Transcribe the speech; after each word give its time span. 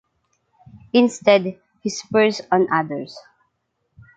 Instead 0.93 1.59
he 1.83 1.89
spurs 1.91 2.41
on 2.51 2.65
others. 2.73 3.15